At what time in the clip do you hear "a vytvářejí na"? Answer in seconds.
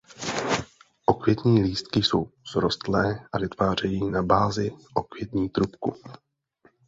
3.33-4.23